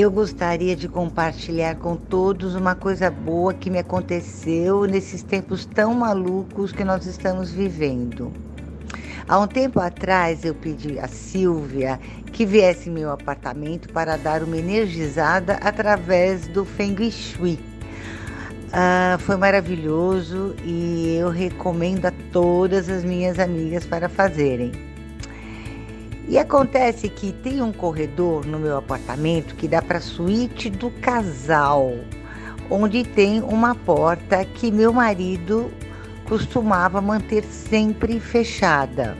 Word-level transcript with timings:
Eu 0.00 0.10
gostaria 0.10 0.74
de 0.74 0.88
compartilhar 0.88 1.74
com 1.74 1.94
todos 1.94 2.54
uma 2.54 2.74
coisa 2.74 3.10
boa 3.10 3.52
que 3.52 3.68
me 3.68 3.80
aconteceu 3.80 4.86
nesses 4.86 5.22
tempos 5.22 5.66
tão 5.66 5.92
malucos 5.92 6.72
que 6.72 6.82
nós 6.82 7.04
estamos 7.04 7.50
vivendo. 7.50 8.32
Há 9.28 9.38
um 9.38 9.46
tempo 9.46 9.78
atrás 9.78 10.42
eu 10.42 10.54
pedi 10.54 10.98
a 10.98 11.06
Silvia 11.06 12.00
que 12.32 12.46
viesse 12.46 12.88
em 12.88 12.94
meu 12.94 13.12
apartamento 13.12 13.92
para 13.92 14.16
dar 14.16 14.42
uma 14.42 14.56
energizada 14.56 15.58
através 15.60 16.48
do 16.48 16.64
Feng 16.64 17.10
Shui. 17.10 17.58
Ah, 18.72 19.18
foi 19.20 19.36
maravilhoso 19.36 20.56
e 20.64 21.18
eu 21.20 21.28
recomendo 21.28 22.06
a 22.06 22.12
todas 22.32 22.88
as 22.88 23.04
minhas 23.04 23.38
amigas 23.38 23.84
para 23.84 24.08
fazerem. 24.08 24.72
E 26.30 26.38
acontece 26.38 27.08
que 27.08 27.32
tem 27.32 27.60
um 27.60 27.72
corredor 27.72 28.46
no 28.46 28.56
meu 28.56 28.78
apartamento 28.78 29.56
que 29.56 29.66
dá 29.66 29.82
para 29.82 29.98
a 29.98 30.00
suíte 30.00 30.70
do 30.70 30.88
casal, 30.88 31.92
onde 32.70 33.02
tem 33.02 33.42
uma 33.42 33.74
porta 33.74 34.44
que 34.44 34.70
meu 34.70 34.92
marido 34.92 35.72
costumava 36.28 37.00
manter 37.00 37.42
sempre 37.42 38.20
fechada. 38.20 39.18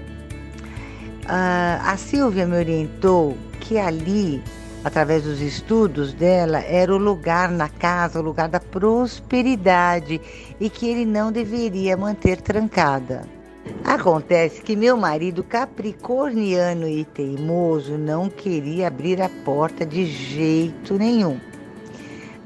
Uh, 1.24 1.82
a 1.84 1.96
Silvia 1.96 2.46
me 2.46 2.56
orientou 2.56 3.36
que 3.58 3.76
ali, 3.76 4.40
através 4.84 5.24
dos 5.24 5.40
estudos 5.40 6.12
dela, 6.12 6.60
era 6.60 6.94
o 6.94 6.96
lugar 6.96 7.50
na 7.50 7.68
casa, 7.68 8.20
o 8.20 8.22
lugar 8.22 8.48
da 8.48 8.60
prosperidade 8.60 10.20
e 10.60 10.70
que 10.70 10.88
ele 10.88 11.04
não 11.04 11.32
deveria 11.32 11.96
manter 11.96 12.40
trancada. 12.40 13.39
Acontece 13.84 14.62
que 14.62 14.76
meu 14.76 14.96
marido, 14.96 15.42
capricorniano 15.42 16.88
e 16.88 17.04
teimoso, 17.04 17.96
não 17.98 18.28
queria 18.28 18.88
abrir 18.88 19.20
a 19.20 19.28
porta 19.44 19.84
de 19.84 20.06
jeito 20.06 20.94
nenhum. 20.94 21.38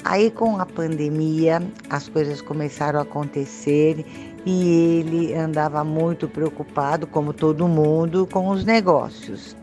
Aí, 0.05 0.30
com 0.30 0.59
a 0.59 0.66
pandemia, 0.66 1.62
as 1.89 2.08
coisas 2.08 2.42
começaram 2.42 2.98
a 2.98 3.02
acontecer 3.02 4.05
e 4.45 5.00
ele 5.00 5.34
andava 5.34 5.83
muito 5.83 6.28
preocupado, 6.28 7.06
como 7.06 7.33
todo 7.33 7.67
mundo, 7.67 8.28
com 8.30 8.48
os 8.48 8.64
negócios. 8.64 9.56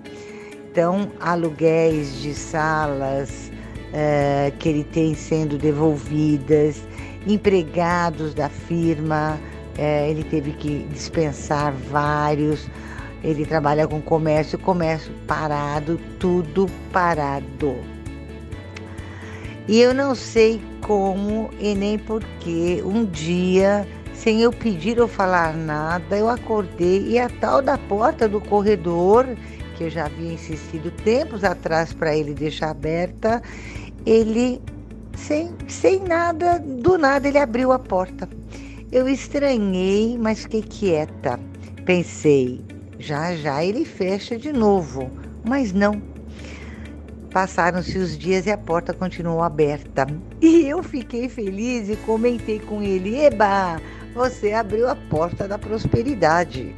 Então, 0.71 1.11
aluguéis 1.19 2.21
de 2.21 2.33
salas 2.33 3.51
uh, 3.91 4.57
que 4.57 4.69
ele 4.69 4.83
tem 4.83 5.13
sendo 5.13 5.57
devolvidas, 5.57 6.81
empregados 7.27 8.33
da 8.33 8.49
firma 8.49 9.39
é, 9.77 10.09
ele 10.09 10.23
teve 10.23 10.51
que 10.53 10.87
dispensar 10.91 11.73
vários. 11.73 12.67
Ele 13.23 13.45
trabalha 13.45 13.87
com 13.87 14.01
comércio, 14.01 14.57
comércio 14.57 15.11
parado, 15.27 15.99
tudo 16.19 16.67
parado. 16.91 17.75
E 19.67 19.79
eu 19.79 19.93
não 19.93 20.15
sei 20.15 20.61
como 20.81 21.49
e 21.59 21.75
nem 21.75 21.97
porquê. 21.99 22.81
Um 22.83 23.05
dia, 23.05 23.87
sem 24.13 24.41
eu 24.41 24.51
pedir 24.51 24.99
ou 24.99 25.07
falar 25.07 25.55
nada, 25.55 26.17
eu 26.17 26.27
acordei 26.27 27.07
e 27.07 27.19
a 27.19 27.29
tal 27.29 27.61
da 27.61 27.77
porta 27.77 28.27
do 28.27 28.41
corredor, 28.41 29.25
que 29.77 29.83
eu 29.85 29.89
já 29.89 30.05
havia 30.05 30.33
insistido 30.33 30.91
tempos 31.03 31.43
atrás 31.43 31.93
para 31.93 32.15
ele 32.15 32.33
deixar 32.33 32.71
aberta, 32.71 33.41
ele, 34.03 34.59
sem, 35.15 35.51
sem 35.67 35.99
nada, 35.99 36.59
do 36.59 36.97
nada, 36.97 37.27
ele 37.27 37.37
abriu 37.37 37.71
a 37.71 37.79
porta. 37.79 38.40
Eu 38.91 39.07
estranhei, 39.07 40.17
mas 40.17 40.41
fiquei 40.41 40.63
quieta. 40.63 41.39
Pensei, 41.85 42.59
já 42.99 43.33
já 43.37 43.63
ele 43.63 43.85
fecha 43.85 44.37
de 44.37 44.51
novo, 44.51 45.09
mas 45.47 45.71
não. 45.71 46.01
Passaram-se 47.31 47.97
os 47.97 48.17
dias 48.17 48.45
e 48.45 48.51
a 48.51 48.57
porta 48.57 48.93
continuou 48.93 49.41
aberta. 49.41 50.05
E 50.41 50.67
eu 50.67 50.83
fiquei 50.83 51.29
feliz 51.29 51.87
e 51.87 51.95
comentei 51.95 52.59
com 52.59 52.83
ele: 52.83 53.17
Eba, 53.17 53.81
você 54.13 54.51
abriu 54.51 54.89
a 54.89 54.95
porta 54.95 55.47
da 55.47 55.57
prosperidade. 55.57 56.75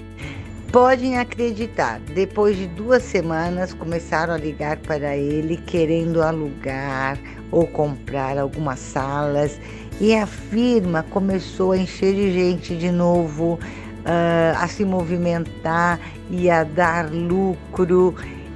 Podem 0.71 1.17
acreditar, 1.17 1.99
depois 1.99 2.55
de 2.55 2.67
duas 2.67 3.01
semanas 3.01 3.73
começaram 3.73 4.35
a 4.35 4.38
ligar 4.38 4.77
para 4.77 5.17
ele 5.17 5.57
querendo 5.57 6.21
alugar 6.21 7.17
ou 7.51 7.67
comprar 7.67 8.38
algumas 8.38 8.79
salas 8.79 9.59
e 9.99 10.15
a 10.15 10.25
firma 10.25 11.03
começou 11.03 11.71
a 11.71 11.77
encher 11.77 12.13
de 12.13 12.31
gente 12.31 12.75
de 12.75 12.91
novo, 12.91 13.53
uh, 13.53 14.57
a 14.57 14.67
se 14.67 14.83
movimentar 14.83 15.99
e 16.29 16.49
a 16.49 16.63
dar 16.63 17.11
lucro. 17.11 18.15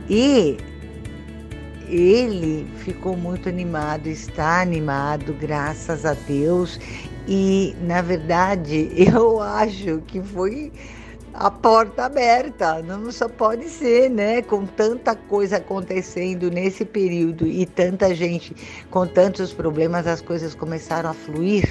E 0.09 0.57
ele 1.87 2.67
ficou 2.77 3.15
muito 3.15 3.47
animado, 3.47 4.07
está 4.07 4.61
animado, 4.61 5.33
graças 5.33 6.05
a 6.05 6.13
Deus. 6.13 6.79
E, 7.27 7.75
na 7.81 8.01
verdade, 8.01 8.89
eu 8.95 9.41
acho 9.41 10.01
que 10.07 10.21
foi 10.21 10.71
a 11.33 11.51
porta 11.51 12.05
aberta. 12.05 12.81
Não 12.81 13.11
só 13.11 13.27
pode 13.27 13.69
ser, 13.69 14.09
né? 14.09 14.41
Com 14.41 14.65
tanta 14.65 15.15
coisa 15.15 15.57
acontecendo 15.57 16.49
nesse 16.49 16.85
período 16.85 17.45
e 17.45 17.65
tanta 17.65 18.13
gente 18.13 18.55
com 18.89 19.05
tantos 19.05 19.53
problemas, 19.53 20.07
as 20.07 20.21
coisas 20.21 20.55
começaram 20.55 21.09
a 21.09 21.13
fluir 21.13 21.67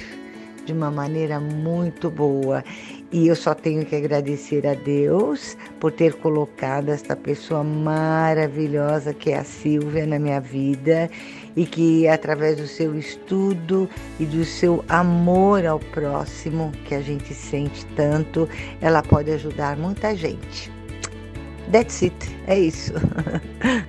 de 0.65 0.73
uma 0.73 0.91
maneira 0.91 1.39
muito 1.39 2.11
boa. 2.11 2.63
E 3.11 3.27
eu 3.27 3.35
só 3.35 3.53
tenho 3.53 3.85
que 3.85 3.95
agradecer 3.95 4.67
a 4.67 4.73
Deus 4.73 5.57
por 5.79 5.93
ter 5.93 6.13
colocado 6.15 6.89
esta 6.89 7.15
pessoa 7.15 7.63
maravilhosa 7.63 9.13
que 9.13 9.31
é 9.31 9.39
a 9.39 9.43
Silvia 9.45 10.05
na 10.05 10.19
minha 10.19 10.41
vida 10.41 11.09
e 11.57 11.65
que 11.65 12.07
através 12.07 12.55
do 12.55 12.67
seu 12.67 12.97
estudo 12.97 13.89
e 14.19 14.25
do 14.25 14.45
seu 14.45 14.85
amor 14.87 15.65
ao 15.65 15.79
próximo, 15.79 16.71
que 16.85 16.93
a 16.93 17.01
gente 17.01 17.33
sente 17.33 17.83
tanto, 17.95 18.47
ela 18.79 19.01
pode 19.01 19.31
ajudar 19.31 19.75
muita 19.75 20.15
gente. 20.15 20.71
That's 21.71 22.03
it, 22.03 22.15
é 22.45 22.59
isso. 22.59 22.93